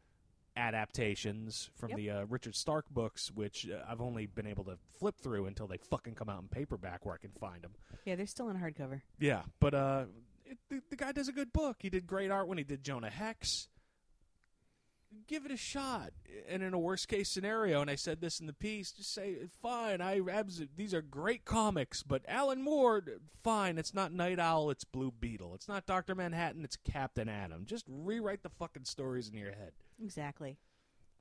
[0.56, 1.98] adaptations from Yep.
[1.98, 5.68] the uh, Richard Stark books, which uh, I've only been able to flip through until
[5.68, 7.74] they fucking come out in paperback where I can find them.
[8.06, 9.02] Yeah, they're still in hardcover.
[9.20, 10.06] Yeah, but uh,
[10.46, 11.78] it, the, the guy does a good book.
[11.80, 13.68] He did great art when he did Jonah Hex.
[15.28, 16.12] Give it a shot,
[16.50, 19.38] and in a worst case scenario, and I said this in the piece, just say
[19.62, 20.02] fine.
[20.02, 23.02] I abs- these are great comics, but Alan Moore,
[23.44, 23.78] fine.
[23.78, 25.56] It's not Night Owl, it's Blue Beetle.
[25.56, 27.66] It's not Doctor Manhattan, it's Captain Atom.
[27.66, 29.72] Just rewrite the fucking stories in your head.
[30.04, 30.58] Exactly.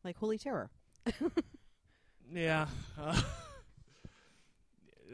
[0.05, 0.70] Like Holy Terror.
[2.35, 2.66] Yeah,
[2.98, 3.20] uh,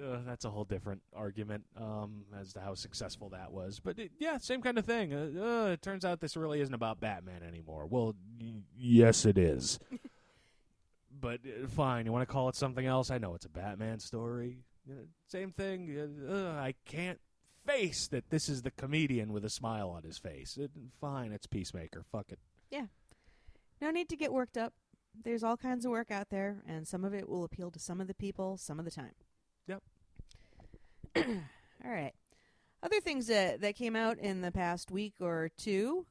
[0.03, 3.81] uh, that's a whole different argument um, as to how successful that was.
[3.81, 5.13] But it, yeah, same kind of thing.
[5.13, 7.87] Uh, uh, it turns out this really isn't about Batman anymore.
[7.87, 9.79] Well, y- yes, it is.
[11.21, 13.11] but uh, fine, you want to call it something else?
[13.11, 14.59] I know it's a Batman story.
[14.91, 14.95] Uh,
[15.27, 15.97] same thing.
[16.29, 17.21] Uh, uh, I can't
[17.67, 20.57] face that this is the comedian with a smile on his face.
[20.57, 22.05] It, fine, it's Peacemaker.
[22.11, 22.39] Fuck it.
[22.71, 22.87] Yeah.
[23.81, 24.73] No need to get worked up.
[25.25, 28.01] there's all kinds of work out there, and some of it will appeal to some
[28.01, 29.13] of the people some of the time.
[31.85, 32.13] All right.
[32.83, 36.07] Other things that that came out in the past week or two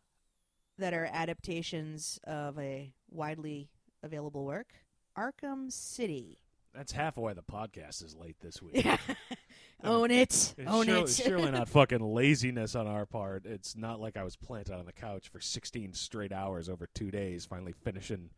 [0.77, 3.69] that are adaptations of a widely
[4.03, 4.73] available work:
[5.17, 6.39] Arkham City.
[6.73, 8.85] That's half of why the podcast is late this week.
[8.85, 8.97] Yeah.
[9.83, 10.55] Own it.
[10.65, 11.09] Own surely, it.
[11.09, 13.45] surely not fucking laziness on our part.
[13.45, 17.11] It's not like I was planted on the couch for 16 straight hours over two
[17.11, 18.31] days, finally finishing.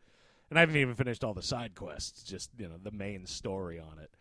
[0.50, 3.80] And I haven't even finished all the side quests, just, you know, the main story
[3.80, 4.12] on it.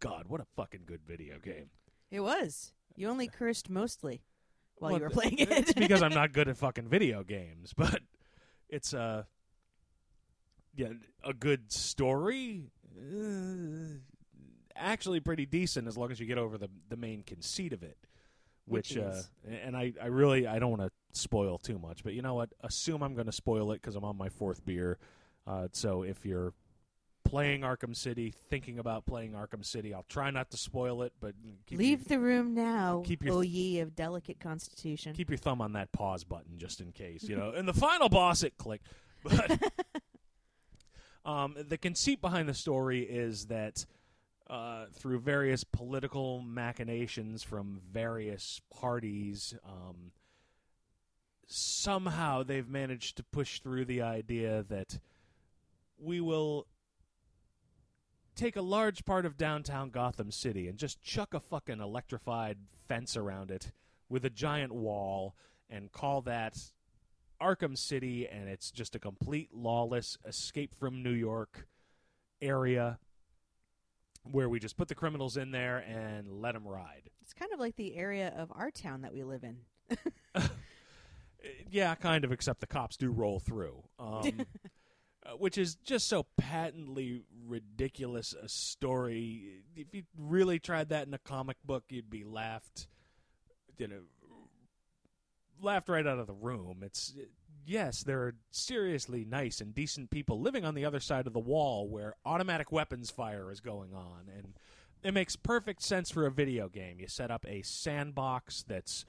[0.00, 1.70] God, what a fucking good video game.
[2.10, 2.72] It was.
[2.96, 4.22] You only cursed mostly
[4.76, 5.50] while Well, you were playing it.
[5.50, 8.00] It's because I'm not good at fucking video games, but
[8.68, 9.24] it's uh,
[10.74, 10.88] yeah,
[11.24, 12.64] a good story.
[12.98, 13.98] Uh,
[14.76, 17.96] actually, pretty decent as long as you get over the the main conceit of it.
[18.66, 19.22] Which Which, uh,
[19.64, 22.50] and I, I really I don't want to spoil too much, but you know what?
[22.62, 24.98] Assume I'm going to spoil it because I'm on my fourth beer.
[25.46, 26.52] Uh, so if you're
[27.24, 31.34] playing Arkham City, thinking about playing Arkham City, I'll try not to spoil it, but
[31.66, 35.14] keep Leave your, the room now, keep your O ye of delicate constitution.
[35.14, 37.50] keep your thumb on that pause button just in case, you know.
[37.50, 38.80] and the final boss, it click.
[39.22, 39.60] But
[41.26, 43.84] um, the conceit behind the story is that
[44.48, 50.12] uh, through various political machinations from various parties, um,
[51.46, 54.98] somehow they've managed to push through the idea that
[55.98, 56.66] we will
[58.34, 63.16] take a large part of downtown Gotham City and just chuck a fucking electrified fence
[63.16, 63.72] around it
[64.08, 65.34] with a giant wall
[65.68, 66.56] and call that
[67.40, 71.66] Arkham City and it's just a complete lawless escape from New York
[72.42, 72.98] area
[74.30, 77.10] where we just put the criminals in there and let them ride.
[77.22, 79.58] It's kind of like the area of our town that we live in.
[81.70, 83.82] Yeah, kind of, except the cops do roll through.
[83.98, 84.46] Um,
[85.30, 89.62] Uh, which is just so patently ridiculous a story.
[89.76, 92.88] If you really tried that in a comic book, you'd be laughed,
[93.78, 94.00] you know,
[95.60, 96.78] laughed right out of the room.
[96.82, 97.14] It's
[97.64, 101.38] yes, there are seriously nice and decent people living on the other side of the
[101.38, 104.54] wall where automatic weapons fire is going on, and
[105.02, 106.98] it makes perfect sense for a video game.
[106.98, 109.04] You set up a sandbox that's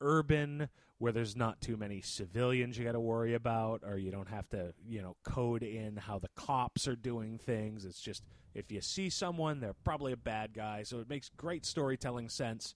[0.00, 4.28] urban where there's not too many civilians you got to worry about or you don't
[4.28, 8.22] have to you know code in how the cops are doing things it's just
[8.54, 12.74] if you see someone they're probably a bad guy so it makes great storytelling sense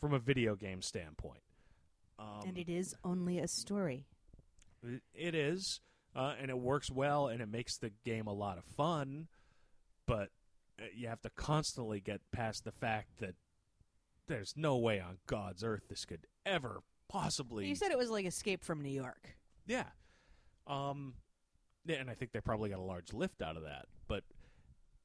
[0.00, 1.40] from a video game standpoint
[2.18, 4.06] um, and it is only a story.
[5.14, 5.80] it- is,
[6.14, 9.28] uh, and it works well, and it makes the game a lot of fun.
[10.06, 10.30] But
[10.78, 13.34] uh, you have to constantly get past the fact that
[14.28, 17.66] there's no way on God's earth this could ever possibly.
[17.66, 19.36] You said it was like Escape from New York.
[19.66, 19.84] Yeah.
[20.66, 21.14] Um,
[21.88, 23.86] and I think they probably got a large lift out of that.
[24.08, 24.24] But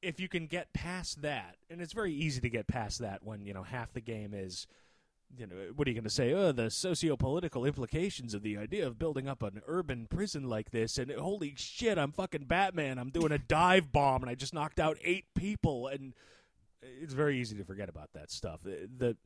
[0.02, 3.44] if you can get past that, and it's very easy to get past that when
[3.44, 4.66] you know half the game is,
[5.36, 6.32] you know, what are you going to say?
[6.32, 10.98] Oh, the socio-political implications of the idea of building up an urban prison like this,
[10.98, 12.98] and holy shit, I'm fucking Batman.
[12.98, 16.14] I'm doing a dive bomb, and I just knocked out eight people, and
[16.82, 18.60] it's very easy to forget about that stuff.
[18.62, 19.16] The, the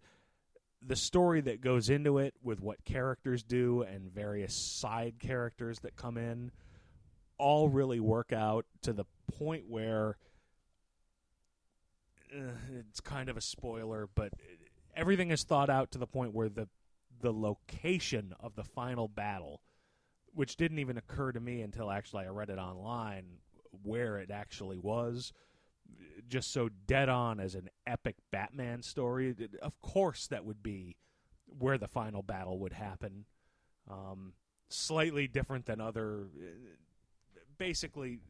[0.87, 5.97] the story that goes into it with what characters do and various side characters that
[5.97, 6.51] come in
[7.39, 9.05] all really work out to the
[9.39, 10.17] point where
[12.35, 14.33] uh, it's kind of a spoiler but
[14.97, 16.69] everything is thought out to the point where the
[17.21, 19.61] the location of the final battle
[20.35, 23.25] which didn't even occur to me until actually I read it online
[23.83, 25.33] where it actually was
[26.29, 29.35] just so dead on as an epic Batman story.
[29.63, 30.97] Of course, that would be
[31.59, 33.25] where the final battle would happen.
[33.91, 34.35] Um,
[34.69, 36.29] slightly different than other.
[37.59, 38.21] Basically,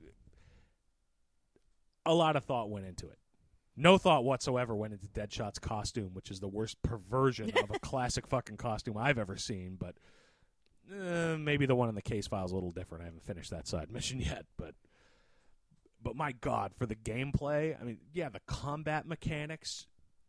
[2.04, 3.18] a lot of thought went into it.
[3.76, 8.26] No thought whatsoever went into Deadshot's costume, which is the worst perversion of a classic
[8.26, 9.76] fucking costume I've ever seen.
[9.78, 9.96] But
[10.92, 13.02] uh, maybe the one in the case file is a little different.
[13.02, 14.74] I haven't finished that side mission yet, but
[16.04, 19.86] but my god, for the gameplay, I mean, yeah, the combat mechanics,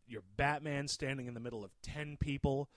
[0.08, 2.68] your Batman standing in the middle of 10 people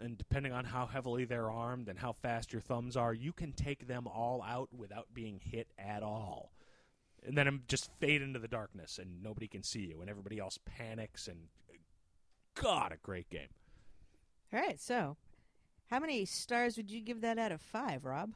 [0.00, 3.52] and depending on how heavily they're armed and how fast your thumbs are, you can
[3.52, 6.52] take them all out without being hit at all.
[7.26, 10.58] And then just fade into the darkness and nobody can see you and everybody else
[10.64, 11.48] panics and
[12.54, 13.48] god, a great game.
[14.52, 15.16] All right, so
[15.90, 18.34] how many stars would you give that out of five, Rob?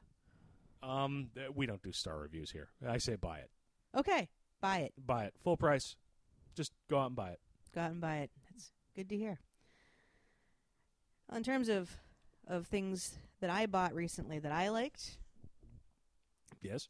[0.82, 2.70] Um we don't do star reviews here.
[2.86, 3.50] I say buy it.
[3.94, 4.28] Okay,
[4.60, 4.92] buy it.
[4.96, 5.96] Buy it full price.
[6.54, 7.40] Just go out and buy it.
[7.74, 8.30] Go out and buy it.
[8.50, 9.38] That's good to hear.
[11.28, 11.90] Well, in terms of
[12.46, 15.18] of things that I bought recently that I liked,
[16.60, 16.88] Yes.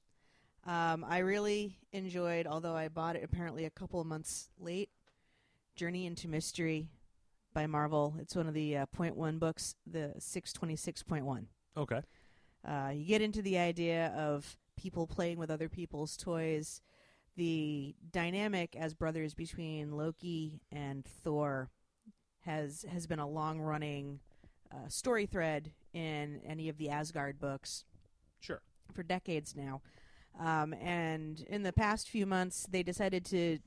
[0.64, 4.90] Um, I really enjoyed, although I bought it apparently a couple of months late,
[5.74, 6.88] Journey into Mystery
[7.52, 8.14] by Marvel.
[8.20, 11.48] It's one of the uh, point one books, the six twenty six point one.
[11.76, 12.02] Okay.
[12.66, 16.80] Uh, you get into the idea of people playing with other people's toys,
[17.36, 21.70] the dynamic as brothers between Loki and Thor
[22.40, 24.20] has has been a long running
[24.72, 27.84] uh, story thread in any of the Asgard books
[28.40, 28.62] Sure.
[28.92, 29.80] for decades now.
[30.38, 33.58] Um, and in the past few months, they decided to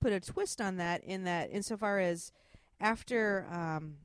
[0.00, 1.04] put a twist on that.
[1.04, 2.32] In that, insofar as
[2.80, 3.96] after um,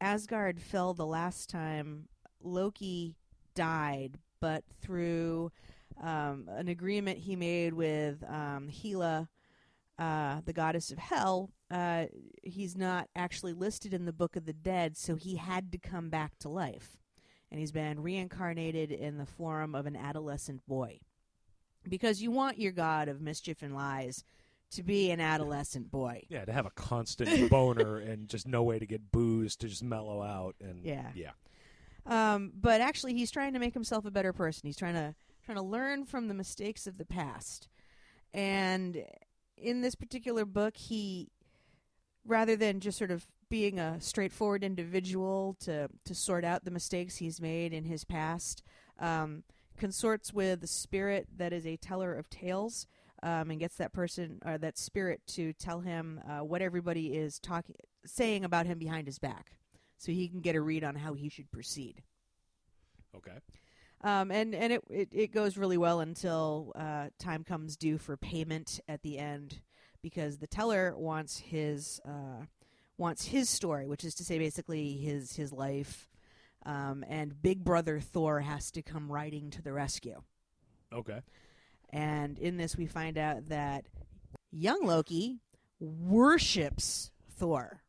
[0.00, 2.08] Asgard fell the last time,
[2.42, 3.16] Loki
[3.54, 5.52] died, but through
[6.00, 9.28] um, an agreement he made with um, Hela,
[9.98, 12.06] uh, the goddess of hell, uh,
[12.42, 16.08] he's not actually listed in the Book of the Dead, so he had to come
[16.08, 16.96] back to life.
[17.50, 21.00] And he's been reincarnated in the form of an adolescent boy.
[21.88, 24.24] Because you want your god of mischief and lies
[24.72, 26.22] to be an adolescent boy.
[26.28, 29.82] Yeah, to have a constant boner and just no way to get booze to just
[29.82, 31.10] mellow out and Yeah.
[31.14, 31.32] yeah.
[32.06, 34.62] Um, but actually, he's trying to make himself a better person.
[34.64, 35.14] He's trying to
[35.50, 37.68] trying to learn from the mistakes of the past.
[38.32, 39.04] And
[39.56, 41.32] in this particular book, he
[42.24, 47.16] rather than just sort of being a straightforward individual to to sort out the mistakes
[47.16, 48.62] he's made in his past,
[49.00, 49.42] um,
[49.76, 52.86] consorts with a spirit that is a teller of tales.
[53.22, 57.38] Um, and gets that person or that spirit to tell him uh, what everybody is
[57.38, 57.74] talking,
[58.06, 59.56] saying about him behind his back,
[59.98, 62.02] so he can get a read on how he should proceed.
[63.14, 63.36] Okay.
[64.02, 68.16] Um, and and it, it, it goes really well until uh, time comes due for
[68.16, 69.60] payment at the end,
[70.02, 72.46] because the teller wants his uh,
[72.96, 76.08] wants his story, which is to say, basically his his life,
[76.64, 80.22] um, and Big Brother Thor has to come riding to the rescue.
[80.92, 81.20] Okay.
[81.90, 83.84] And in this, we find out that
[84.50, 85.40] young Loki
[85.78, 87.82] worships Thor.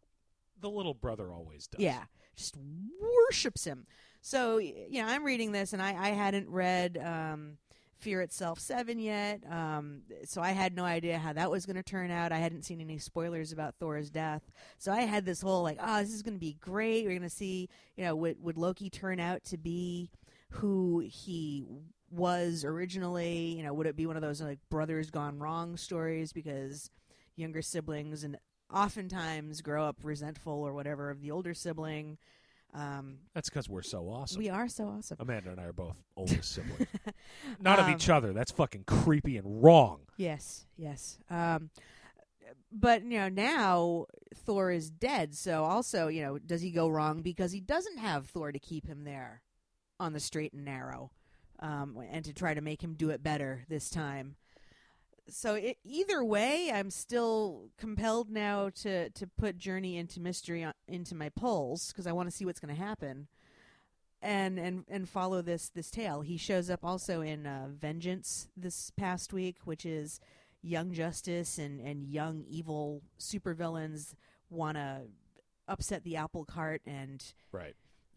[0.59, 1.79] The little brother always does.
[1.79, 2.03] Yeah,
[2.35, 2.57] just
[2.99, 3.87] worships him.
[4.21, 7.57] So you know, I'm reading this, and I, I hadn't read um,
[7.97, 11.83] Fear Itself Seven yet, um, so I had no idea how that was going to
[11.83, 12.31] turn out.
[12.31, 14.43] I hadn't seen any spoilers about Thor's death,
[14.77, 17.03] so I had this whole like, oh, this is going to be great.
[17.03, 20.11] We're going to see, you know, would would Loki turn out to be
[20.51, 21.65] who he
[22.11, 23.55] was originally?
[23.57, 26.91] You know, would it be one of those like brothers gone wrong stories because
[27.35, 28.37] younger siblings and
[28.73, 32.17] oftentimes grow up resentful or whatever of the older sibling.
[32.73, 34.37] Um, That's because we're so awesome.
[34.39, 35.17] we are so awesome.
[35.19, 36.87] Amanda and I are both oldest siblings.
[37.59, 38.31] Not of Um, each other.
[38.33, 39.99] That's fucking creepy and wrong.
[40.17, 41.17] Yes, yes.
[41.29, 41.69] Um,
[42.71, 44.05] but you know now
[44.45, 48.27] Thor is dead, so also you know does he go wrong because he doesn't have
[48.27, 49.41] Thor to keep him there
[49.99, 51.11] on the straight and narrow,
[51.59, 54.35] um, and to try to make him do it better this time.
[55.33, 60.73] So it, either way, I'm still compelled now to to put Journey into Mystery on,
[60.87, 63.27] into my polls because I want to see what's going to happen.
[64.23, 66.21] And, and and follow this this tale.
[66.21, 70.19] He shows up also in uh, Vengeance this past week, which is
[70.61, 74.13] young justice and, and young evil supervillains
[74.51, 75.01] want to
[75.67, 77.73] upset the apple cart and Right.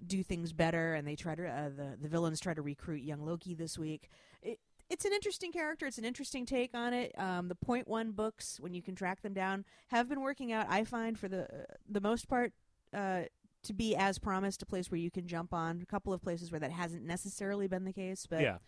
[0.07, 3.25] do things better and they try to uh, the the villains try to recruit young
[3.25, 4.11] Loki this week.
[4.43, 4.59] It,
[4.91, 5.87] it's an interesting character.
[5.87, 7.13] It's an interesting take on it.
[7.19, 10.67] Um, the point one books, when you can track them down, have been working out.
[10.69, 12.53] I find for the uh, the most part
[12.93, 13.23] uh,
[13.63, 15.81] to be as promised, a place where you can jump on.
[15.83, 18.59] A couple of places where that hasn't necessarily been the case, but yeah.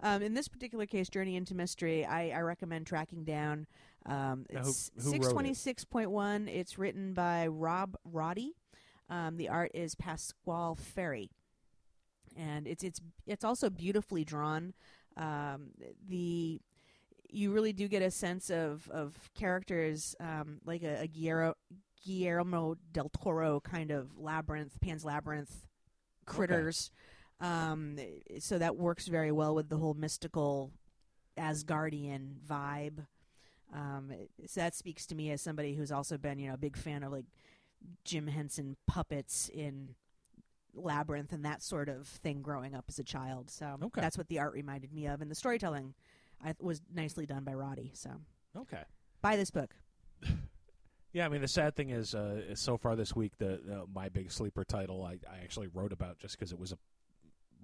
[0.00, 3.66] um, in this particular case, Journey into Mystery, I, I recommend tracking down.
[4.06, 5.22] Um, it's who wrote it?
[5.22, 6.48] six twenty six point one.
[6.48, 8.50] It's written by Rob Rodi.
[9.08, 11.30] Um, the art is Pasquale Ferry,
[12.36, 14.74] and it's it's it's also beautifully drawn.
[15.16, 15.70] Um,
[16.08, 16.60] the
[17.32, 21.54] you really do get a sense of of characters um, like a, a Guillermo,
[22.04, 25.66] Guillermo del Toro kind of labyrinth, Pan's Labyrinth
[26.26, 26.90] critters.
[27.40, 27.98] Um,
[28.38, 30.72] so that works very well with the whole mystical
[31.38, 33.06] Asgardian vibe.
[33.72, 34.12] Um,
[34.46, 37.02] so that speaks to me as somebody who's also been, you know, a big fan
[37.02, 37.26] of like
[38.04, 39.94] Jim Henson puppets in
[40.74, 43.50] Labyrinth and that sort of thing growing up as a child.
[43.50, 44.00] So Okay.
[44.00, 45.94] that's what the art reminded me of, and the storytelling
[46.44, 47.96] I, was nicely done by Rodi.
[47.96, 48.10] So
[48.56, 48.82] Okay.
[49.22, 49.74] buy this book.
[51.12, 53.84] Yeah, I mean the sad thing is, uh, is so far this week, the, the
[53.92, 56.78] my big sleeper title I, I actually wrote about just because it was a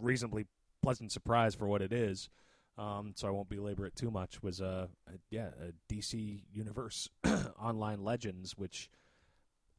[0.01, 0.47] reasonably
[0.83, 2.29] pleasant surprise for what it is.
[2.77, 4.43] Um, so I won't belabor it too much.
[4.43, 7.09] Was uh, a yeah a DC Universe
[7.63, 8.91] online Legends, which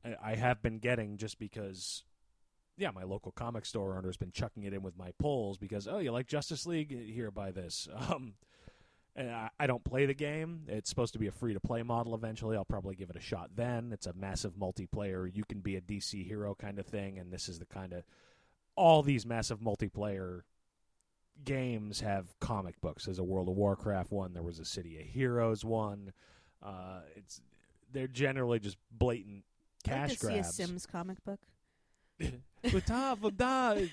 [0.05, 2.03] I, I have been getting just because.
[2.77, 5.87] Yeah, my local comic store owner has been chucking it in with my polls because
[5.87, 6.91] oh, you like Justice League?
[6.91, 7.87] Here, buy this.
[8.09, 8.33] Um,
[9.17, 10.65] And I, I don't play the game.
[10.67, 12.55] It's supposed to be a free to play model eventually.
[12.55, 13.89] I'll probably give it a shot then.
[13.91, 15.27] It's a massive multiplayer.
[15.33, 18.03] You can be a DC hero kind of thing, and this is the kind of
[18.75, 20.41] all these massive multiplayer
[21.43, 23.05] games have comic books.
[23.05, 24.33] There's a World of Warcraft one.
[24.33, 26.13] There was a City of Heroes one.
[26.61, 27.41] Uh, it's
[27.91, 29.43] they're generally just blatant
[29.87, 30.55] I'd like cash to see a grabs.
[30.55, 31.39] Sims comic book.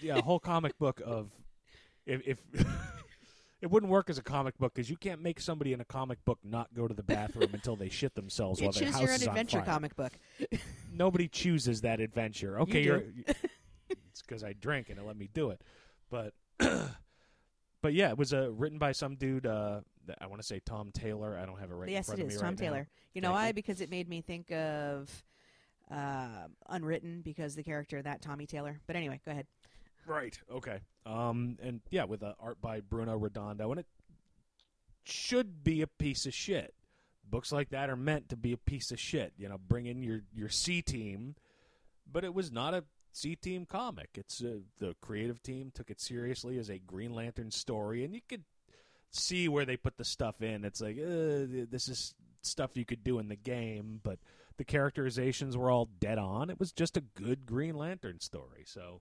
[0.03, 1.31] Yeah, a whole comic book of
[2.07, 2.39] if, if
[3.61, 6.25] it wouldn't work as a comic book because you can't make somebody in a comic
[6.25, 9.03] book not go to the bathroom until they shit themselves You while their choose house
[9.03, 9.67] your own is on adventure fire.
[9.67, 10.13] comic book.
[10.93, 12.61] Nobody chooses that adventure.
[12.61, 12.89] Okay, do.
[12.89, 13.03] you're.
[13.91, 15.61] it's because I drink and it let me do it,
[16.11, 16.35] but.
[17.83, 19.45] But yeah, it was uh, written by some dude.
[19.45, 21.39] Uh, that- I want to say Tom Taylor.
[21.39, 21.87] I don't have it right.
[21.87, 22.65] in yes, front it of is me Tom right now.
[22.65, 22.89] Taylor.
[23.13, 23.47] You know Thank why?
[23.49, 23.53] you.
[23.53, 25.11] Because it made me think of
[25.91, 28.81] uh, Unwritten because the character that Tommy Taylor.
[28.87, 29.47] But anyway, go ahead.
[30.07, 30.39] Right.
[30.53, 30.81] Okay.
[31.07, 31.57] Um.
[31.63, 33.87] And yeah, with uh, art by Bruno Redondo, and it
[35.05, 36.75] should be a piece of shit.
[37.29, 39.33] Books like that are meant to be a piece of shit.
[39.37, 41.37] You know, bring in your your C team,
[42.11, 44.11] but it was not a C team comic.
[44.15, 48.21] It's uh, the creative team took it seriously as a Green Lantern story, and you
[48.29, 48.45] could
[49.11, 50.65] see where they put the stuff in.
[50.65, 54.19] It's like uh, this is stuff you could do in the game, but
[54.57, 56.51] the characterizations were all dead on.
[56.51, 58.65] It was just a good Green Lantern story.
[58.67, 59.01] So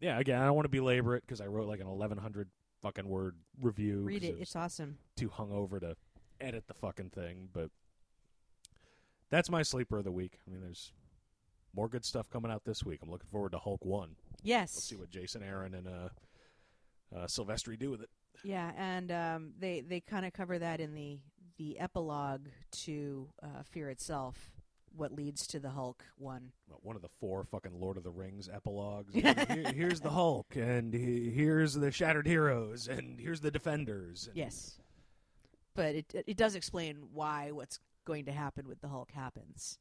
[0.00, 2.48] yeah, again, I don't want to belabor it because I wrote like an 1100
[2.82, 4.00] fucking word review.
[4.00, 4.32] Read it.
[4.32, 4.98] was It's awesome.
[5.16, 5.96] too hungover to
[6.40, 7.48] edit the fucking thing.
[7.52, 7.70] But
[9.30, 10.38] that's my sleeper of the week.
[10.46, 10.92] I mean, there's
[11.74, 13.00] more good stuff coming out this week.
[13.02, 14.16] I'm looking forward to Hulk One.
[14.42, 14.74] Yes.
[14.74, 16.08] Let's see what Jason Aaron and uh,
[17.16, 18.08] uh, Silvestri do with it.
[18.42, 21.18] Yeah, and um, they they kind of cover that in the
[21.60, 24.50] the epilogue to uh, Fear itself.
[24.96, 26.52] What leads to the Hulk one?
[26.68, 29.12] Well, one of the four fucking Lord of the Rings epilogues.
[29.14, 34.26] Here- here's the Hulk, and he- here's the Shattered Heroes, and here's the Defenders.
[34.28, 34.80] And Yes,
[35.76, 39.78] but it it does explain why what's going to happen with the Hulk happens.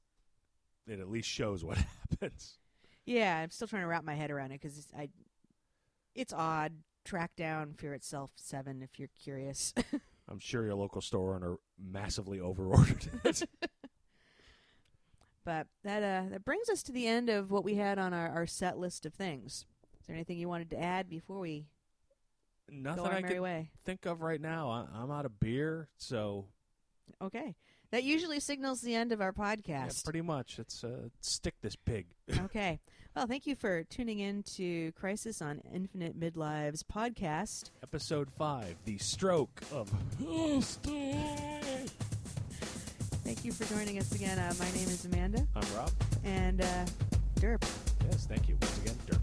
[0.86, 1.78] it at least shows what
[2.12, 2.58] happens.
[3.06, 5.10] Yeah, I'm still trying to wrap my head around it because I,
[6.14, 6.74] it's odd.
[7.06, 9.74] Track down Fear itself seven if you're curious.
[10.30, 13.44] I'm sure your local store owner massively overordered it.
[15.44, 18.30] but that uh that brings us to the end of what we had on our,
[18.30, 19.66] our set list of things.
[20.00, 21.66] Is there anything you wanted to add before we
[22.72, 23.72] Nothing go our I merry can way?
[23.84, 24.70] think of right now.
[24.70, 26.46] I, I'm out of beer, so
[27.22, 27.56] Okay.
[27.92, 30.04] That usually signals the end of our yeah, podcast.
[30.04, 30.60] pretty much.
[30.60, 32.06] It's uh, stick this pig.
[32.46, 32.80] okay.
[33.16, 37.72] Well, thank you for tuning in to Crisis on Infinite Midlives podcast.
[37.82, 39.90] Episode five, the stroke of
[43.24, 44.38] Thank you for joining us again.
[44.38, 45.92] Uh, my name is Amanda, I'm Rob.
[46.24, 46.86] and uh,
[47.36, 47.64] Derp.
[48.10, 49.20] Yes, thank you once again, Dirk.